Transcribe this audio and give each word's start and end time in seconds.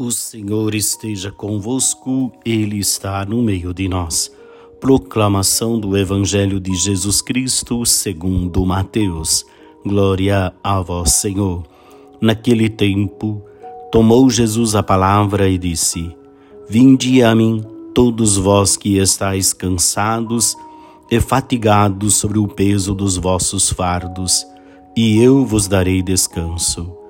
O 0.00 0.12
Senhor 0.12 0.76
esteja 0.76 1.32
convosco, 1.32 2.30
Ele 2.44 2.78
está 2.78 3.24
no 3.24 3.42
meio 3.42 3.74
de 3.74 3.88
nós. 3.88 4.30
Proclamação 4.80 5.76
do 5.76 5.96
Evangelho 5.96 6.60
de 6.60 6.72
Jesus 6.76 7.20
Cristo 7.20 7.84
segundo 7.84 8.64
Mateus. 8.64 9.44
Glória 9.84 10.54
a 10.62 10.80
vós, 10.80 11.14
Senhor. 11.14 11.64
Naquele 12.20 12.68
tempo, 12.68 13.42
tomou 13.90 14.30
Jesus 14.30 14.76
a 14.76 14.84
palavra 14.84 15.48
e 15.48 15.58
disse: 15.58 16.16
Vinde 16.68 17.20
a 17.24 17.34
mim, 17.34 17.64
todos 17.92 18.36
vós 18.36 18.76
que 18.76 18.98
estáis 18.98 19.52
cansados 19.52 20.54
e 21.10 21.18
fatigados 21.18 22.14
sobre 22.14 22.38
o 22.38 22.46
peso 22.46 22.94
dos 22.94 23.16
vossos 23.16 23.68
fardos, 23.68 24.46
e 24.96 25.20
eu 25.20 25.44
vos 25.44 25.66
darei 25.66 26.04
descanso. 26.04 27.07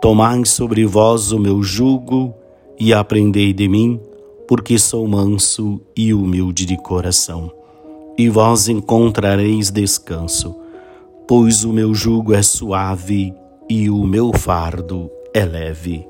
Tomai 0.00 0.44
sobre 0.44 0.86
vós 0.86 1.32
o 1.32 1.40
meu 1.40 1.60
jugo 1.60 2.32
e 2.78 2.94
aprendei 2.94 3.52
de 3.52 3.68
mim, 3.68 4.00
porque 4.46 4.78
sou 4.78 5.08
manso 5.08 5.80
e 5.96 6.14
humilde 6.14 6.64
de 6.64 6.76
coração. 6.76 7.50
E 8.16 8.28
vós 8.28 8.68
encontrareis 8.68 9.72
descanso, 9.72 10.54
pois 11.26 11.64
o 11.64 11.72
meu 11.72 11.92
jugo 11.94 12.32
é 12.32 12.42
suave 12.42 13.34
e 13.68 13.90
o 13.90 14.04
meu 14.04 14.32
fardo 14.32 15.10
é 15.34 15.44
leve. 15.44 16.06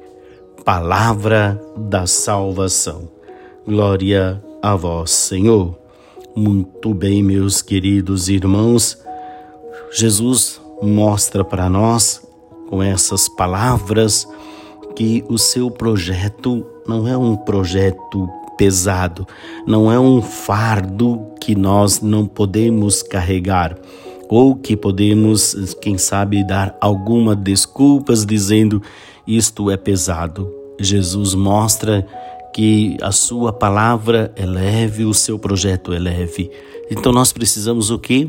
Palavra 0.67 1.59
da 1.75 2.07
salvação. 2.07 3.09
Glória 3.67 4.43
a 4.63 4.77
vós, 4.77 5.11
Senhor. 5.11 5.79
Muito 6.37 6.93
bem, 6.93 7.23
meus 7.23 7.63
queridos 7.63 8.29
irmãos, 8.29 8.99
Jesus 9.91 10.61
mostra 10.83 11.43
para 11.43 11.71
nós 11.71 12.28
com 12.69 12.83
essas 12.83 13.29
palavras 13.29 14.29
que 14.95 15.25
o 15.29 15.39
seu 15.39 15.71
projeto 15.71 16.67
não 16.87 17.09
é 17.09 17.17
um 17.17 17.35
projeto 17.35 18.29
pesado, 18.57 19.27
não 19.67 19.91
é 19.91 19.99
um 19.99 20.21
fardo 20.21 21.21
que 21.41 21.55
nós 21.55 22.01
não 22.01 22.27
podemos 22.27 23.03
carregar 23.03 23.79
ou 24.29 24.55
que 24.55 24.77
podemos, 24.77 25.75
quem 25.81 25.97
sabe, 25.97 26.45
dar 26.45 26.77
alguma 26.81 27.35
desculpas 27.35 28.27
dizendo 28.27 28.83
isto 29.27 29.71
é 29.71 29.77
pesado. 29.77 30.53
Jesus 30.79 31.35
mostra 31.35 32.07
que 32.55 32.97
a 33.01 33.11
sua 33.13 33.53
palavra 33.53 34.33
é 34.37 34.45
leve, 34.45 35.05
o 35.05 35.15
seu 35.15 35.39
projeto 35.39 35.93
é 35.93 35.99
leve. 35.99 36.51
Então 36.91 37.13
nós 37.13 37.33
precisamos 37.33 37.91
o 37.91 37.99
quê? 37.99 38.29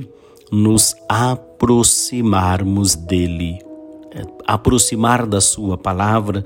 Nos 0.51 0.95
aproximarmos 1.09 2.95
dele 2.95 3.68
aproximar 4.45 5.25
da 5.25 5.41
Sua 5.41 5.77
palavra, 5.77 6.43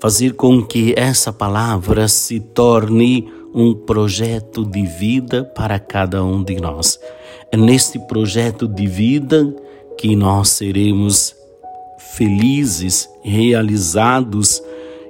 fazer 0.00 0.34
com 0.34 0.62
que 0.62 0.94
essa 0.96 1.32
palavra 1.32 2.08
se 2.08 2.40
torne 2.40 3.28
um 3.54 3.74
projeto 3.74 4.64
de 4.64 4.86
vida 4.86 5.44
para 5.44 5.78
cada 5.78 6.22
um 6.24 6.42
de 6.42 6.60
nós. 6.60 6.98
É 7.50 7.56
neste 7.56 7.98
projeto 7.98 8.68
de 8.68 8.86
vida 8.86 9.54
que 9.96 10.14
nós 10.14 10.50
seremos 10.50 11.34
felizes, 12.14 13.08
realizados, 13.22 14.62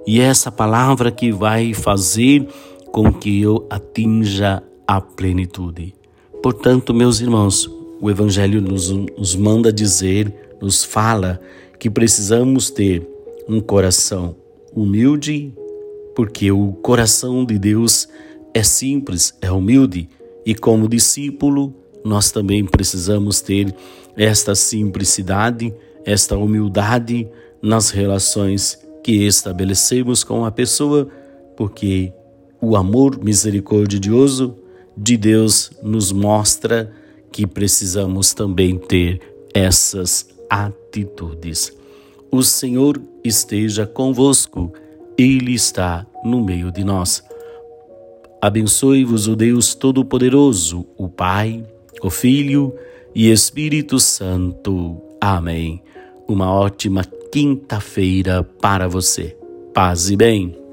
e 0.06 0.20
é 0.20 0.24
essa 0.24 0.50
palavra 0.50 1.10
que 1.10 1.30
vai 1.30 1.74
fazer 1.74 2.46
com 2.90 3.12
que 3.12 3.42
eu 3.42 3.66
atinja 3.68 4.62
a 4.86 5.00
plenitude. 5.00 5.94
Portanto, 6.42 6.94
meus 6.94 7.20
irmãos, 7.20 7.68
o 8.00 8.08
Evangelho 8.08 8.60
nos, 8.60 8.90
nos 8.90 9.34
manda 9.34 9.72
dizer, 9.72 10.32
nos 10.62 10.84
fala 10.84 11.40
que 11.78 11.88
precisamos 11.88 12.70
ter 12.70 13.06
um 13.48 13.60
coração 13.60 14.36
humilde, 14.74 15.54
porque 16.14 16.50
o 16.50 16.72
coração 16.72 17.44
de 17.44 17.58
Deus 17.58 18.08
é 18.52 18.62
simples, 18.62 19.34
é 19.40 19.50
humilde, 19.50 20.08
e 20.44 20.54
como 20.54 20.88
discípulo, 20.88 21.74
nós 22.04 22.30
também 22.30 22.64
precisamos 22.64 23.40
ter 23.40 23.74
esta 24.16 24.54
simplicidade, 24.54 25.72
esta 26.04 26.36
humildade 26.36 27.28
nas 27.62 27.90
relações 27.90 28.78
que 29.02 29.26
estabelecemos 29.26 30.24
com 30.24 30.44
a 30.44 30.50
pessoa, 30.50 31.08
porque 31.56 32.12
o 32.60 32.76
amor 32.76 33.22
misericordioso 33.22 34.56
de 34.96 35.16
Deus 35.16 35.70
nos 35.82 36.10
mostra 36.10 36.92
que 37.30 37.46
precisamos 37.46 38.34
também 38.34 38.76
ter 38.76 39.20
essas 39.54 40.26
atitudes. 40.48 41.76
O 42.30 42.42
Senhor 42.42 43.00
esteja 43.24 43.86
convosco, 43.86 44.72
Ele 45.16 45.54
está 45.54 46.06
no 46.24 46.44
meio 46.44 46.70
de 46.70 46.84
nós. 46.84 47.22
Abençoe-vos 48.40 49.26
o 49.26 49.34
Deus 49.34 49.74
Todo-Poderoso, 49.74 50.86
o 50.96 51.08
Pai, 51.08 51.64
o 52.02 52.10
Filho 52.10 52.74
e 53.14 53.30
Espírito 53.30 53.98
Santo. 53.98 55.00
Amém. 55.20 55.82
Uma 56.28 56.52
ótima 56.52 57.02
quinta-feira 57.32 58.44
para 58.44 58.86
você. 58.86 59.36
Paz 59.74 60.10
e 60.10 60.16
bem. 60.16 60.67